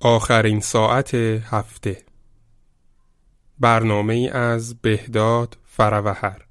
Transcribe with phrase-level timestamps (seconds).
[0.00, 2.02] آخرین ساعت هفته.
[3.58, 6.46] برنامه از بهداد فروهر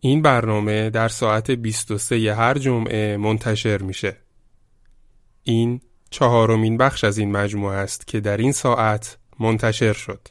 [0.00, 4.16] این برنامه در ساعت 23 هر جمعه منتشر میشه.
[5.42, 5.80] این
[6.10, 10.28] چهارمین بخش از این مجموعه است که در این ساعت منتشر شد.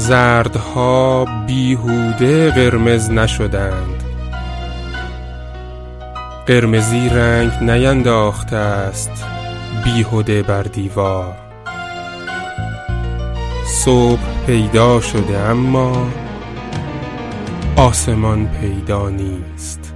[0.00, 4.04] زردها بیهوده قرمز نشدند.
[6.46, 9.24] قرمزی رنگ نینداخته است
[9.84, 11.36] بیهوده بر دیوار.
[13.66, 16.08] صبح پیدا شده اما
[17.76, 19.94] آسمان پیدا نیست.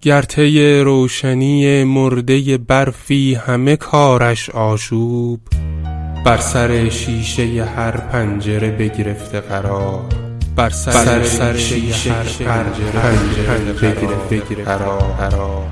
[0.00, 5.40] گرته روشنی مرده برفی همه کارش آشوب
[6.24, 10.00] بر سر شیشه هر پنجره بگرفته قرار.
[10.56, 15.66] بر سر, سر شیشه هر پنجره بگرفته قرار.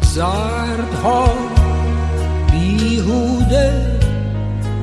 [0.00, 1.28] زردها
[2.50, 3.98] بیهوده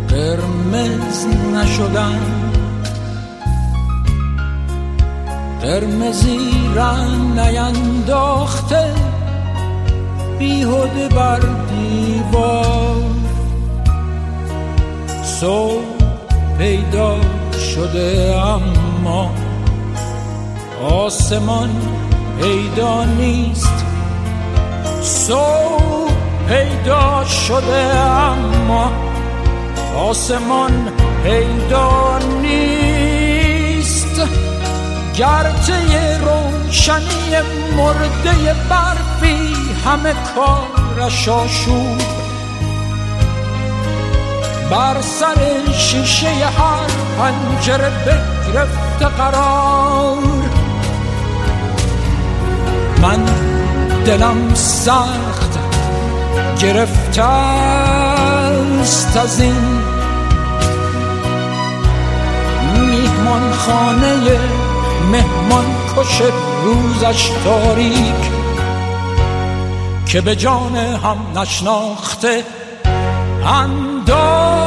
[0.09, 1.25] قرمز
[1.55, 2.19] نشدن.
[5.61, 8.93] قرمزی رنگ نینداخته.
[10.39, 12.78] بیهوده بر دیوار
[15.39, 15.83] صبح
[16.57, 17.15] پیدا
[17.73, 19.31] شده اما
[20.89, 21.69] آسمان
[22.41, 23.85] پیدا نیست
[25.01, 26.11] صبح
[26.47, 28.91] پیدا شده اما
[29.97, 30.91] آسمان
[31.23, 34.21] پیدا نیست.
[35.15, 37.35] گرچه روشنی
[37.77, 39.55] مرده برفی
[39.85, 42.18] همه کارش آشوب
[44.69, 46.87] بر سر شیشه هر
[47.17, 50.17] پنجره بگرفته قرار.
[53.01, 53.25] من
[54.05, 55.59] دلم سخت
[56.61, 59.81] گرفته است از این
[62.73, 64.39] میهمان خانه
[65.11, 65.65] مهمان
[65.97, 66.21] کش
[66.63, 68.31] روزش تاریک
[70.05, 72.43] که به جان هم نشناخته
[73.45, 74.58] انداخته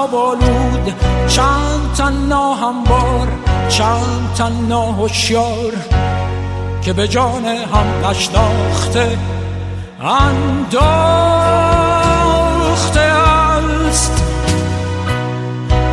[0.00, 0.94] آلود
[1.28, 3.28] چند تن ناهمبار
[3.68, 5.72] چند تن ناهوشیار
[6.82, 9.18] که به جان هم نشناخته
[10.00, 11.40] انداخته
[13.00, 14.22] است.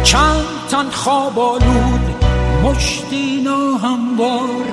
[0.04, 1.64] چند تن خواب
[2.64, 4.66] مشتی ناهموار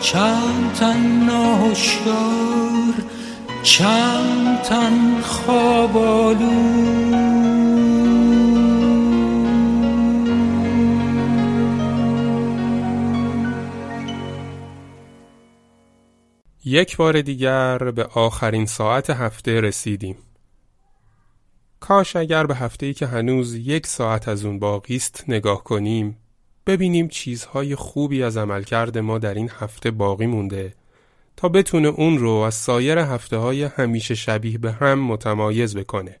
[0.00, 2.94] چند تن ناشکار
[3.62, 7.25] چند تن خوابالو
[16.76, 20.16] یک بار دیگر به آخرین ساعت هفته رسیدیم.
[21.80, 26.16] کاش اگر به هفته ای که هنوز یک ساعت از اون باقی است نگاه کنیم
[26.66, 30.74] ببینیم چیزهای خوبی از عملکرد ما در این هفته باقی مونده
[31.36, 36.16] تا بتونه اون رو از سایر هفته های همیشه شبیه به هم متمایز بکنه.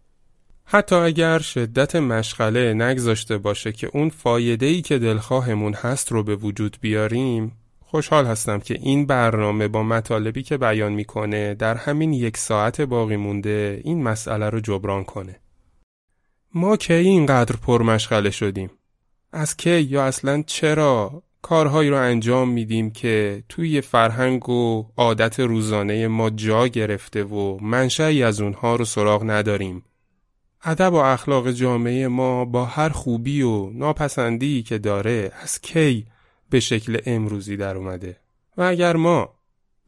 [0.64, 6.36] حتی اگر شدت مشغله نگذاشته باشه که اون فایده ای که دلخواهمون هست رو به
[6.36, 7.52] وجود بیاریم
[7.88, 13.16] خوشحال هستم که این برنامه با مطالبی که بیان می‌کنه در همین یک ساعت باقی
[13.16, 15.40] مونده این مسئله رو جبران کنه.
[16.54, 18.70] ما کی اینقدر پرمشغله شدیم؟
[19.32, 26.08] از کی یا اصلا چرا کارهایی رو انجام میدیم که توی فرهنگ و عادت روزانه
[26.08, 29.82] ما جا گرفته و منشأی از اونها رو سراغ نداریم.
[30.64, 36.06] ادب و اخلاق جامعه ما با هر خوبی و ناپسندی که داره از کی
[36.50, 38.20] به شکل امروزی در اومده.
[38.56, 39.34] و اگر ما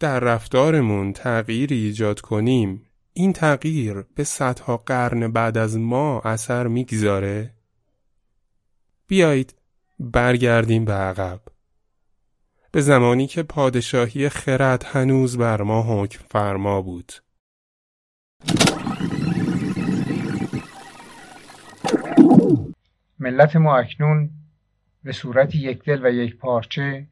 [0.00, 2.82] در رفتارمون تغییری ایجاد کنیم
[3.12, 7.55] این تغییر به صدها قرن بعد از ما اثر می‌گذاره.
[9.06, 9.55] بیایید
[10.00, 11.40] برگردیم به عقب.
[12.72, 17.12] به زمانی که پادشاهی خرد هنوز بر ما حکم فرما بود.
[23.19, 24.31] ملت ما اکنون
[25.02, 27.06] به صورت یک دل و یک پارچه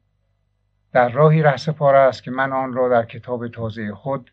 [0.92, 1.42] در راهی
[1.78, 4.30] پاره است که من آن را در کتاب تازه خود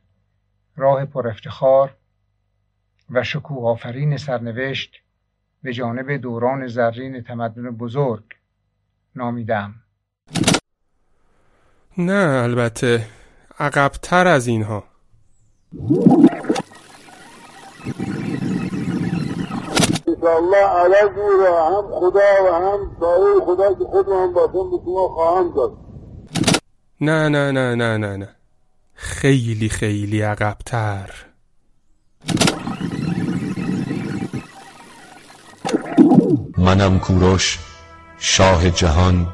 [0.75, 1.95] راه پر افتخار
[3.09, 5.01] و شکوه آفرین سرنوشت
[5.63, 8.23] به جانب دوران زرین تمدن بزرگ
[9.15, 9.73] نامیدم.
[11.97, 13.05] نه البته
[13.59, 14.83] عقبتر از اینها.
[20.33, 25.07] انشاءالله عوضی را هم خدا و هم سایه خدا که خود هم باشم به شما
[25.07, 25.77] خواهم داد
[27.01, 28.29] نه نه نه نه نه نه
[28.93, 31.09] خیلی خیلی عقبتر
[36.57, 37.59] منم کوروش
[38.17, 39.27] شاه جهان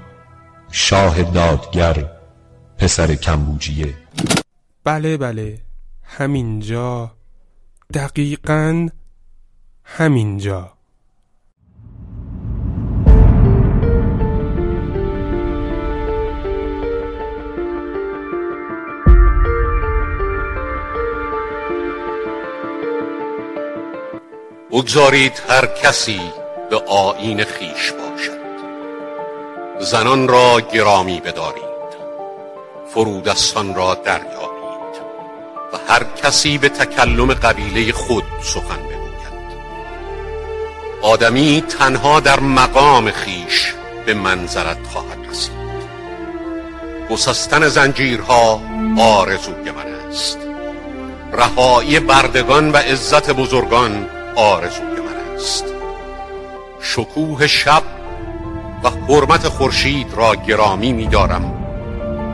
[0.72, 2.06] شاه دادگر
[2.78, 3.94] پسر کمبوجیه
[4.84, 5.60] بله بله
[6.04, 7.12] همینجا
[7.94, 8.90] دقیقا
[9.84, 10.79] همینجا
[24.72, 26.22] بگذارید هر کسی
[26.70, 28.40] به آین خیش باشد.
[29.80, 31.64] زنان را گرامی بدارید.
[32.94, 34.96] فرودستان را دریابید.
[35.74, 39.60] و هر کسی به تکلم قبیله خود سخن بگوید.
[41.02, 43.74] آدمی تنها در مقام خیش
[44.06, 45.60] به منظرت خواهد رسید.
[47.12, 48.62] گسستن زنجیرها
[49.00, 50.38] آرزوی من است.
[51.34, 54.10] رهایی بردگان و عزت بزرگان
[54.40, 55.66] آرزوی من است.
[56.82, 57.84] شکوه شب
[58.84, 61.54] و حرمت خورشید را گرامی می‌دارم.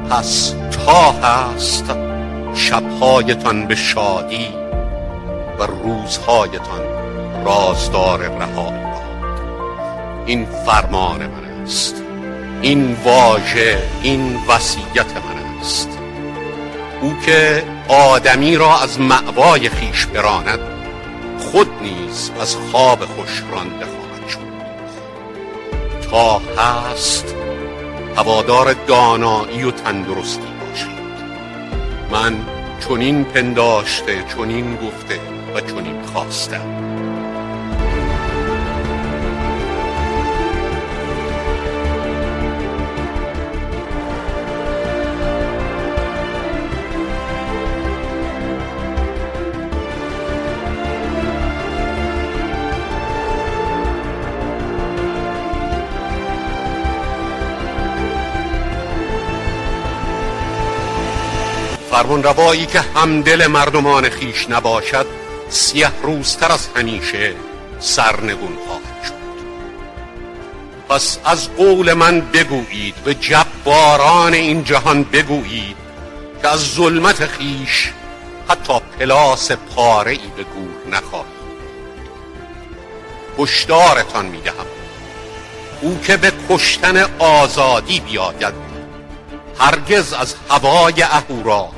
[0.10, 1.86] پس تا هست
[2.54, 4.48] شبهایتان به شادی
[5.60, 6.82] و روزهایتان
[7.46, 9.42] رازدار رهایی باد
[10.26, 11.96] این فرمان من است.
[12.62, 15.90] این واژه این وصیت من است.
[17.02, 20.75] او که آدمی را از معوای خیش براند
[21.56, 24.40] خود نیز از خواب خوش رانده خواهد شد.
[26.10, 27.36] تا هست
[28.16, 31.00] هوادار دانایی و تندرستی باشید
[32.12, 32.36] من
[32.88, 35.20] چنین پنداشته چنین گفته
[35.56, 36.85] و چنین خواستم.
[62.06, 65.06] روایی که همدل مردمان خیش نباشد
[65.50, 67.34] سیه روزتر از همیشه
[67.80, 69.14] سرنگون خواهد شد.
[70.90, 75.78] پس از قول من بگویید به جباران این جهان بگویید
[76.42, 77.92] که از ظلمت خیش
[78.50, 81.36] حتی پلاس پاره ای به گور نخواهید.
[83.40, 84.66] هشدارتان می‌دهم.
[85.82, 88.54] او که به کشتن آزادی بیاید
[89.60, 91.70] هرگز از هوای اهورا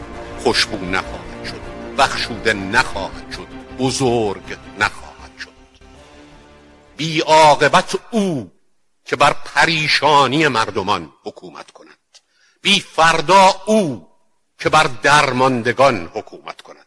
[0.48, 1.62] خوشبو نخواهد شد.
[1.98, 3.48] بخشوده نخواهد شد.
[3.80, 5.50] بزرگ نخواهد شد.
[6.98, 7.22] بی
[8.12, 8.52] او
[9.06, 11.98] که بر پریشانی مردمان حکومت کند.
[12.62, 14.08] بی فردا او
[14.60, 16.87] که بر درماندگان حکومت کند.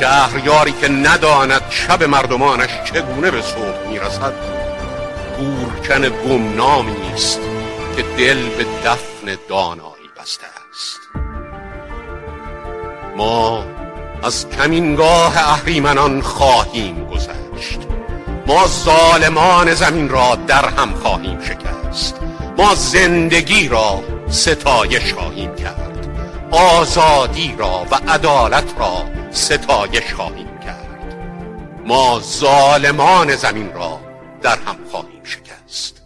[0.00, 4.32] شهریاری که نداند شب مردمانش چگونه به صبح می‌رسد
[5.38, 7.40] گورکن گمنامی است
[7.96, 11.00] که دل به دفن دانایی بسته است.
[13.16, 13.64] ما
[14.22, 17.78] از کمینگاه اهریمنان خواهیم گذشت.
[18.46, 22.16] ما ظالمان زمین را در هم خواهیم شکست.
[22.58, 25.79] ما زندگی را ستایش خواهیم کرد.
[26.50, 31.14] آزادی را و عدالت را ستایش خواهیم کرد.
[31.86, 34.00] ما ظالمان زمین را
[34.42, 36.02] در هم خواهیم شکست.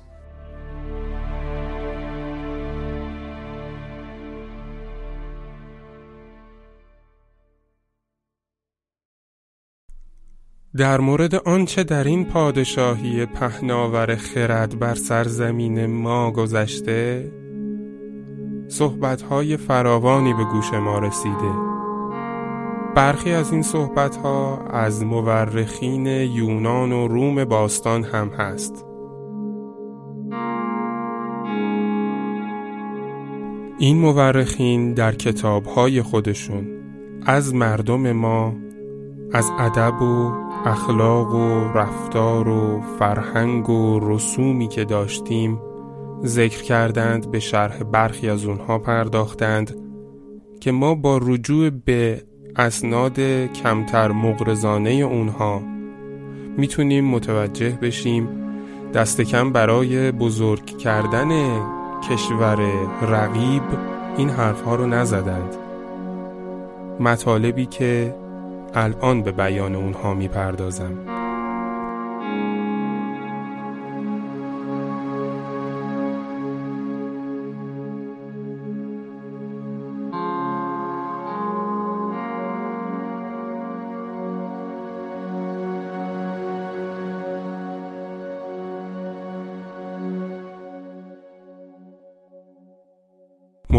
[10.76, 17.32] در مورد آنچه در این پادشاهی پهناور خرد بر سرزمین ما گذشته
[18.74, 21.52] صحبتهای فراوانی به گوش ما رسیده.
[22.94, 28.86] برخی از این صحبت ها از مورخین یونان و روم باستان هم هست.
[33.78, 36.66] این مورخین در کتابهای خودشون
[37.26, 38.54] از مردم ما
[39.32, 40.32] از ادب و
[40.64, 45.58] اخلاق و رفتار و فرهنگ و رسومی که داشتیم
[46.24, 49.74] ذکر کردند به شرح برخی از اونها پرداختند
[50.60, 52.22] که ما با رجوع به
[52.56, 55.62] اسناد کمتر مغرزانه اونها
[56.56, 58.28] می‌تونیم متوجه بشیم
[58.94, 61.60] دست کم برای بزرگ کردن
[62.10, 62.58] کشور
[63.02, 63.62] رقیب
[64.16, 65.56] این حرفها رو نزدند.
[67.00, 68.14] مطالبی که
[68.74, 71.13] الان به بیان اونها می‌پردازم.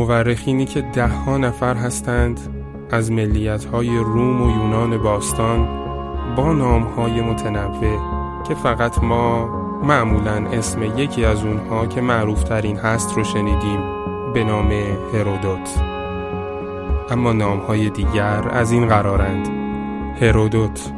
[0.06, 2.40] مورخینی که ده ها نفر هستند
[2.92, 5.68] از ملیت های روم و یونان باستان
[6.36, 8.00] با نام های متنوع
[8.48, 9.46] که فقط ما
[9.84, 13.80] معمولا اسم یکی از اونها که معروفترین هست رو شنیدیم
[14.34, 14.72] به نام
[15.14, 15.70] هرودوت.
[17.10, 19.48] اما نام های دیگر از این قرارند.
[20.22, 20.92] هرودوت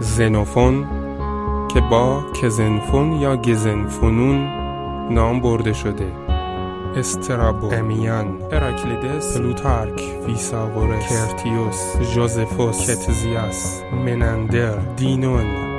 [0.00, 0.86] زنوفون
[1.68, 4.48] که با کزنفون یا گزنفونون
[5.10, 6.21] نام برده شده.
[6.96, 15.72] استرابو امیان اراکلیدس پلوتارک فیساغورس کرتیوس ژوزفوس کتزیاس منندر دینون.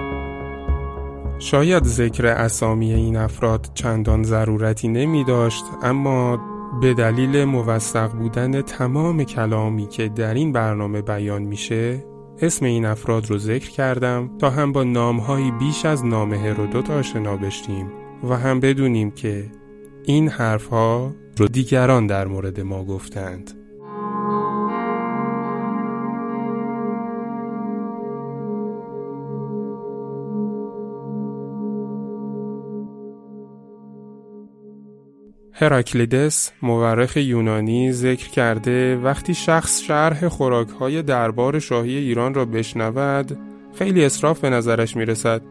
[1.39, 6.39] شاید ذکر اسامی این افراد چندان ضرورتی نمی داشت اما
[6.81, 12.05] به دلیل موثق بودن تمام کلامی که در این برنامه بیان میشه
[12.41, 17.37] اسم این افراد رو ذکر کردم تا هم با نامهایی بیش از نام هرودوت آشنا
[17.37, 17.91] بشیم
[18.23, 19.51] و هم بدونیم که
[20.05, 23.51] این حرفها رو دیگران در مورد ما گفتند.
[35.55, 43.37] هراکلیدس مورخ یونانی ذکر کرده وقتی شخص شرح خوراکهای دربار شاهی ایران را بشنود
[43.75, 45.41] خیلی اصراف به نظرش می‌رسد.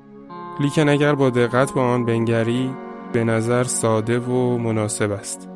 [0.60, 2.70] لیکن اگر با دقت به آن بنگری
[3.12, 5.48] به نظر ساده و مناسب است.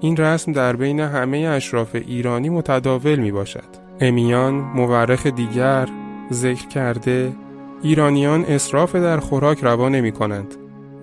[0.00, 5.88] این رسم در بین همه اشراف ایرانی متداول می باشد امیان مورخ دیگر
[6.32, 7.32] ذکر کرده
[7.82, 10.54] ایرانیان اصراف در خوراک روا نمی کنند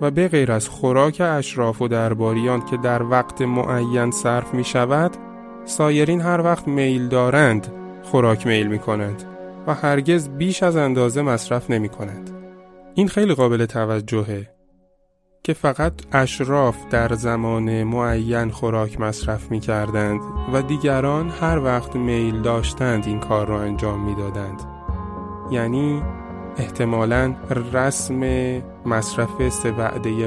[0.02, 5.12] و به غیر از خوراک اشراف و درباریان که در وقت معین صرف می شود
[5.66, 7.68] سایرین هر وقت میل دارند
[8.04, 9.24] خوراک میل می کنند
[9.68, 12.30] و هرگز بیش از اندازه مصرف نمی کنند
[12.96, 14.48] این خیلی قابل توجهه.
[15.46, 20.22] که فقط اشراف در زمان معین خوراک مصرف می کردند
[20.54, 24.62] و دیگران هر وقت میل داشتند این کار را انجام می دادند.
[25.52, 26.02] یعنی
[26.58, 27.36] احتمالا
[27.74, 28.20] رسم
[28.86, 29.72] مصرف سه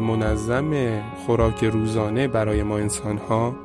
[0.01, 3.57] منظم خوراک روزانه برای ما انسان ها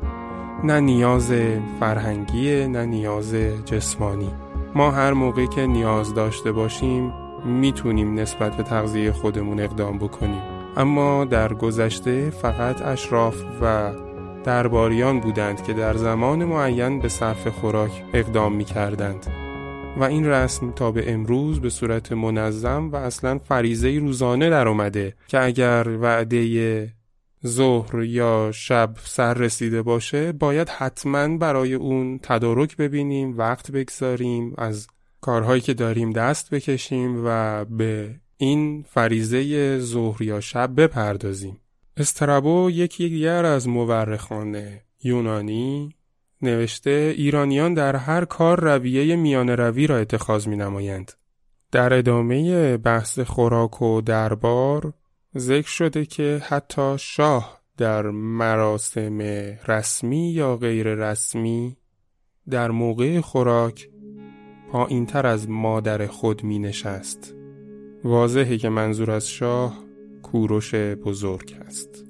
[0.64, 1.34] نه نیاز
[1.80, 3.34] فرهنگی نه نیاز
[3.66, 4.32] جسمانی
[4.76, 7.14] ما هر موقع که نیاز داشته باشیم
[7.46, 13.94] می‌تونیم نسبت به تغذیه خودمون اقدام بکنیم اما در گذشته فقط اشراف و
[14.44, 19.28] درباریان بودند که در زمان معین به صرف خوراک اقدام می کردند
[19.98, 25.14] و این رسم تا به امروز به صورت منظم و اصلا فریزه روزانه در اومده
[25.28, 26.94] که اگر وعده
[27.48, 34.88] ظهر یا شب سر رسیده باشه باید حتما برای اون تدارک ببینیم وقت بگذاریم از
[35.22, 41.58] کارهایی که داریم دست بکشیم و به این فریزه ظهر یا شب بپردازیم
[41.98, 44.64] استرابو یکی دیگر از مورخان
[45.04, 45.96] یونانی
[46.42, 51.12] نوشته ایرانیان در هر کار رویه میان روی را اتخاذ می نمایند.
[51.72, 54.94] در ادامه بحث خوراک و دربار
[55.38, 59.22] ذکر شده که حتی شاه در مراسم
[59.68, 61.78] رسمی یا غیر رسمی
[62.50, 63.90] در موقع خوراک
[64.72, 67.41] پایینتر از مادر خود می نشست.
[68.04, 69.78] واضحه که منظور از شاه
[70.24, 72.06] کوروش بزرگ است.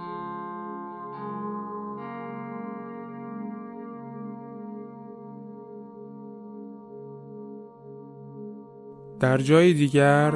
[9.20, 10.34] در جای دیگر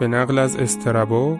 [0.00, 1.38] به نقل از استرابو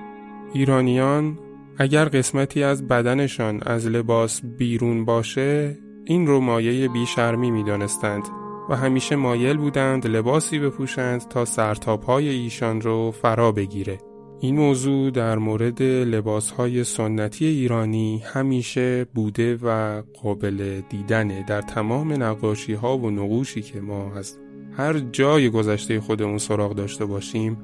[0.53, 1.39] ایرانیان
[1.79, 8.23] اگر قسمتی از بدنشان از لباس بیرون باشه این رو مایه بیشرمی می دانستند
[8.69, 13.99] و همیشه مایل بودند لباسی بپوشند تا سرتاپهای ایشان رو فرا بگیره.
[14.41, 22.75] این موضوع در مورد لباسهای سنتی ایرانی همیشه بوده و قابل دیدنه در تمام نقاشی
[22.75, 24.39] ها و نقوشی که ما از
[24.77, 27.57] هر جای گذشته خودمون سراغ داشته باشیم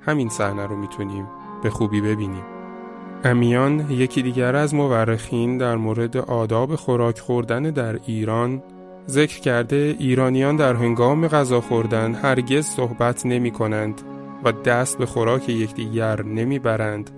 [0.00, 1.26] همین صحنه رو می‌تونیم
[1.62, 2.44] به خوبی ببینیم
[3.24, 8.62] امیان یکی دیگر از مورخین در مورد آداب خوراک خوردن در ایران
[9.08, 14.00] ذکر کرده ایرانیان در هنگام غذا خوردن هرگز صحبت نمی کنند
[14.44, 17.10] و دست به خوراک یکدیگر نمی‌برند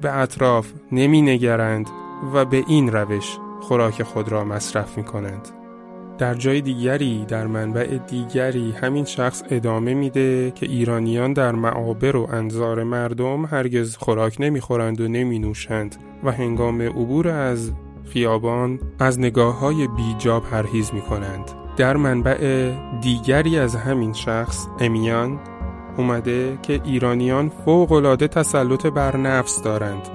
[0.00, 1.90] به اطراف نمی نگرند
[2.34, 5.48] و به این روش خوراک خود را مصرف می کنند.
[6.18, 12.28] در جای دیگری در منبع دیگری همین شخص ادامه میده که ایرانیان در معابر و
[12.32, 17.72] انظار مردم هرگز خوراک نمی‌خورند و نمی نوشند و هنگام عبور از
[18.12, 21.50] خیابان از نگاه های بیجا پرهیز می کنند.
[21.76, 25.38] در منبع دیگری از همین شخص امیان
[25.96, 30.08] اومده که ایرانیان فوقالعاده تسلط بر نفس دارند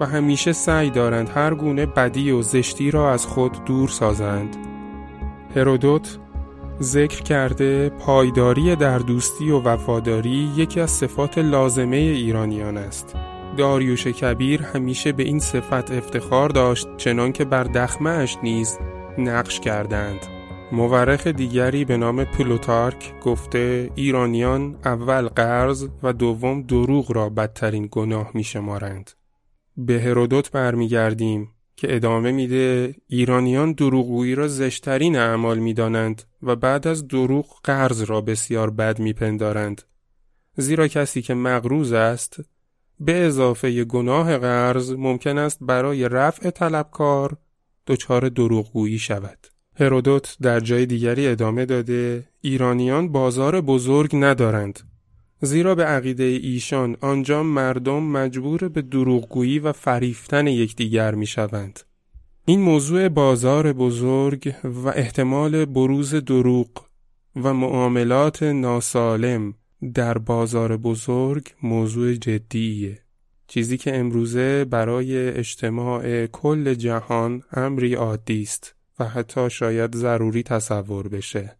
[0.00, 4.56] و همیشه سعی دارند هر گونه بدی و زشتی را از خود دور سازند.
[5.56, 6.18] هرودوت
[6.82, 13.16] ذکر کرده پایداری در دوستی و وفاداری یکی از صفات لازمه ایرانیان است.
[13.56, 18.78] داریوش کبیر همیشه به این صفت افتخار داشت چنان که بر دخمهش نیز
[19.18, 20.26] نقش کردند.
[20.72, 28.30] مورخ دیگری به نام پلوتارک گفته ایرانیان اول قرض و دوم دروغ را بدترین گناه
[28.34, 29.10] می شمارند.
[29.76, 37.08] به هرودوت برمیگردیم که ادامه میده ایرانیان دروغگویی را زشترین اعمال می‌دانند و بعد از
[37.08, 39.82] دروغ قرض را بسیار بد میپندارند
[40.56, 42.40] زیرا کسی که مغروز است
[43.00, 47.36] به اضافه گناه قرض ممکن است برای رفع طلبکار
[47.86, 49.46] دچار دروغگویی شود
[49.80, 54.80] هرودوت در جای دیگری ادامه داده ایرانیان بازار بزرگ ندارند
[55.40, 61.80] زیرا به عقیده ایشان آنجا مردم مجبور به دروغگویی و فریفتن یکدیگر می‌شوند.
[62.44, 66.68] این موضوع بازار بزرگ و احتمال بروز دروغ
[67.36, 69.54] و معاملات ناسالم
[69.94, 72.98] در بازار بزرگ موضوع جدیه.
[73.46, 81.08] چیزی که امروزه برای اجتماع کل جهان امری عادی است و حتی شاید ضروری تصور
[81.08, 81.56] بشه.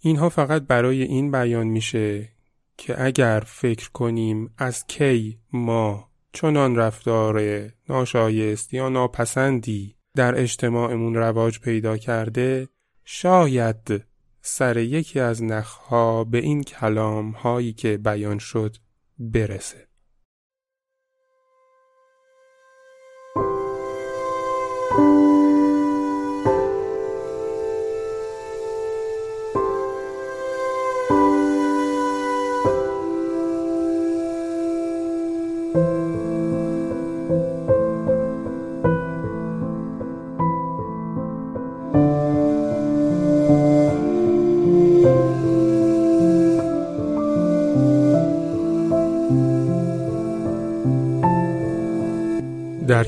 [0.00, 2.28] اینها فقط برای این بیان میشه
[2.76, 11.60] که اگر فکر کنیم از کی ما چنان رفتار ناشایست یا ناپسندی در اجتماعمون رواج
[11.60, 12.68] پیدا کرده
[13.04, 14.07] شاید
[14.50, 18.76] سر یکی از نخها به این کلام هایی که بیان شد
[19.18, 19.87] برسه.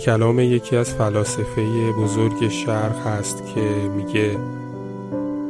[0.05, 3.61] کلام یکی از فلاسفه بزرگ شرق هست که
[3.97, 4.37] میگه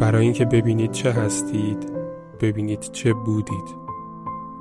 [0.00, 1.88] برای اینکه ببینید چه هستید
[2.40, 3.80] ببینید چه بودید.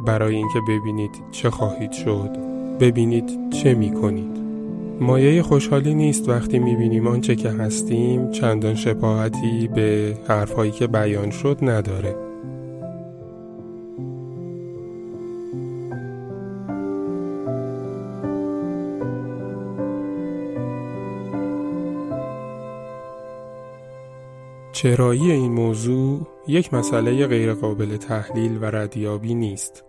[0.06, 2.30] برای اینکه ببینید چه خواهید شد
[2.80, 4.38] ببینید چه می‌کنید.
[5.00, 11.58] مایه خوشحالی نیست وقتی می‌بینیم آنچه که هستیم چندان شباهتی به حرفهایی که بیان شد
[11.62, 12.29] نداره.
[24.82, 29.84] چرایی این موضوع یک مسئله غیرقابل تحلیل و ردیابی نیست.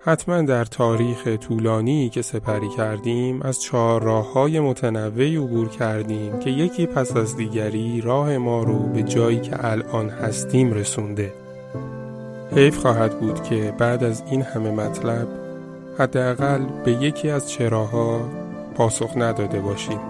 [0.00, 6.50] حتما در تاریخ طولانی که سپری کردیم از چهار راه های متنوعی عبور کردیم که
[6.50, 11.32] یکی پس از دیگری راه ما رو به جایی که الان هستیم رسونده.
[12.54, 15.28] حیف خواهد بود که بعد از این همه مطلب
[15.98, 18.28] حداقل به یکی از چراها
[18.74, 20.09] پاسخ نداده باشیم.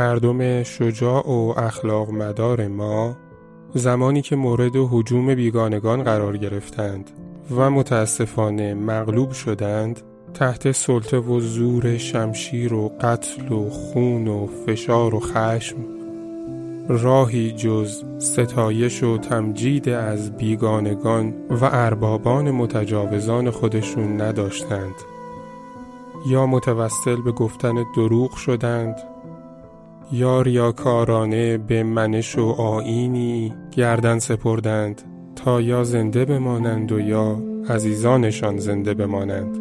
[0.00, 3.16] مردم شجاع و اخلاق مدار ما
[3.74, 7.10] زمانی که مورد هجوم بیگانگان قرار گرفتند
[7.56, 10.00] و متاسفانه مغلوب شدند
[10.34, 15.76] تحت سلطه و زور شمشیر و قتل و خون و فشار و خشم
[16.88, 24.94] راهی جز ستایش و تمجید از بیگانگان و اربابان متجاوزان خودشون نداشتند
[26.26, 29.09] یا متوسل به گفتن دروغ شدند
[30.12, 35.02] یا ریاکارانه به منش و آینی گردن سپردند
[35.36, 39.56] تا یا زنده بمانند و یا عزیزانشان زنده بمانند.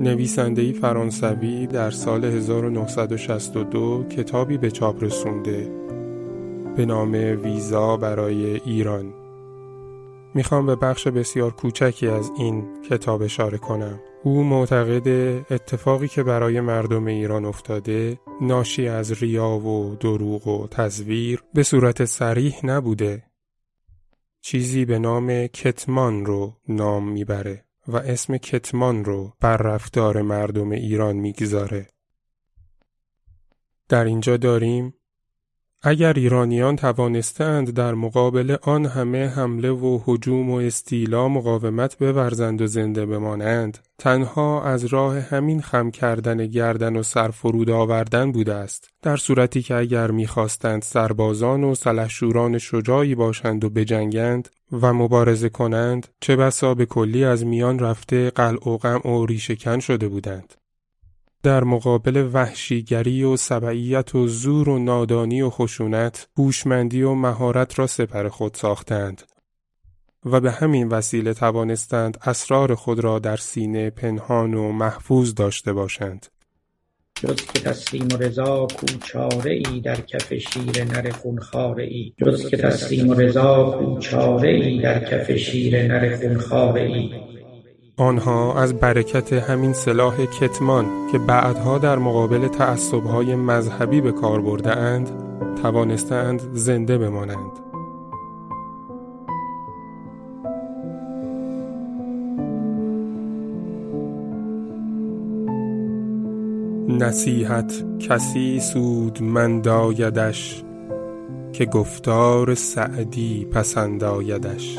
[0.00, 5.70] نویسندهی فرانسوی در سال 1962 کتابی به چاپ رسونده
[6.76, 9.14] به نام ویزا برای ایران.
[10.34, 14.00] می‌خوام به بخش بسیار کوچکی از این کتاب اشاره کنم.
[14.22, 15.08] او معتقد
[15.52, 22.04] اتفاقی که برای مردم ایران افتاده ناشی از ریا و دروغ و تزویر به صورت
[22.04, 23.22] سریح نبوده.
[24.40, 31.16] چیزی به نام کتمان رو نام می‌بره و اسم کتمان رو بر رفتار مردم ایران
[31.16, 31.86] می‌گذاره.
[33.88, 34.94] در اینجا داریم
[35.88, 42.66] اگر ایرانیان توانستند در مقابل آن همه حمله و هجوم و استیلا مقاومت بورزند و
[42.66, 48.88] زنده بمانند تنها از راه همین خم کردن گردن و سرفرود آوردن بوده است.
[49.02, 56.08] در صورتی که اگر می‌خواستند سربازان و سلحشوران شجاعی باشند و بجنگند و مبارزه کنند
[56.20, 60.54] چه بسا به کلی از میان رفته قلع و غم و ریشکن شده بودند.
[61.42, 67.86] در مقابل وحشیگری و سبعیت و زور و نادانی و خشونت هوشمندی و مهارت را
[67.86, 69.22] سپر خود ساختند
[70.24, 76.26] و به همین وسیله توانستند اسرار خود را در سینه پنهان و محفوظ داشته باشند.
[77.22, 82.56] جز که تسلیم و رضا کوچاره ای در کف شیر نر خونخواره ای جز که
[82.56, 87.10] تسلیم و رضا کوچاره ای در کف شیر نر خونخواره ای
[87.98, 94.76] آنها از برکت همین سلاح کتمان که بعدها در مقابل تعصبهای مذهبی به کار برده
[94.76, 95.10] اند
[95.62, 97.50] توانستند زنده بمانند.
[106.88, 110.62] نصیحت کسی سود من دایدش
[111.52, 114.78] که گفتار سعدی پسند آیدش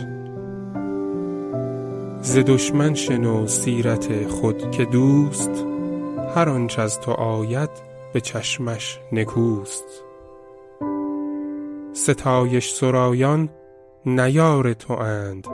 [2.28, 5.66] ز دشمن شنو سیرت خود که دوست
[6.36, 7.70] هر آنچ از تو آید
[8.13, 10.04] به چشمش نکوست.
[11.94, 13.50] ستایش سرایان
[14.06, 15.48] نیار تو اند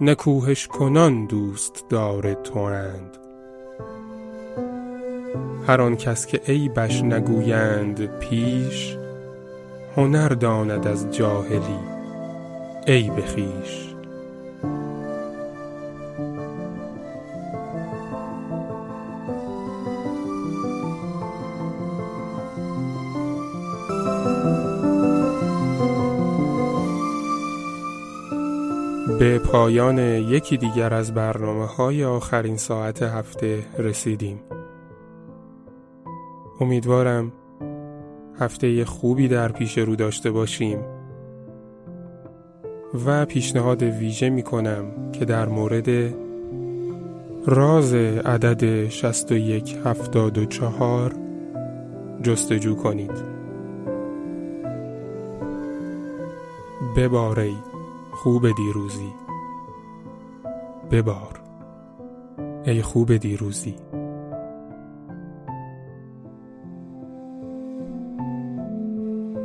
[0.00, 3.18] نکوهش کنان دوست دار تو اند
[5.66, 8.96] هر آن کس که عیبش نگویند پیش
[9.96, 11.78] هنر داند از جاهلی
[12.86, 13.85] عیب خویش.
[29.18, 34.40] به پایان یکی دیگر از برنامه های آخرین ساعت هفته رسیدیم.
[36.60, 37.32] امیدوارم
[38.40, 40.78] هفته خوبی در پیش رو داشته باشیم
[43.06, 46.14] و پیشنهاد ویژه می کنم که در مورد
[47.46, 51.14] راز عدد 6174
[52.22, 53.36] جستجو کنید.
[56.96, 57.56] بباری
[58.16, 59.12] خوب دیروزی.
[60.90, 61.40] ببار.
[62.64, 63.74] ای خوب دیروزی.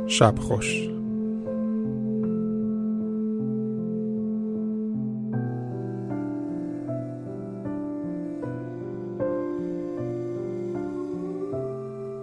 [0.06, 0.88] شب خوش.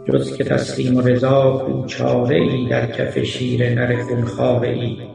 [0.06, 5.09] جز که تسلیم و رضا کوچاره ای در کف شیر نر خونخواره ای